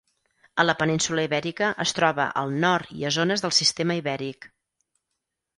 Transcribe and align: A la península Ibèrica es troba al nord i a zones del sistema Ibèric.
A 0.61 0.63
la 0.63 0.73
península 0.79 1.25
Ibèrica 1.27 1.69
es 1.85 1.93
troba 1.99 2.27
al 2.43 2.57
nord 2.65 2.97
i 3.03 3.07
a 3.11 3.15
zones 3.19 3.47
del 3.47 3.55
sistema 3.59 3.99
Ibèric. 4.03 4.53